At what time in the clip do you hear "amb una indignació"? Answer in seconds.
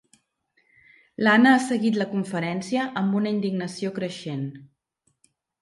3.03-3.93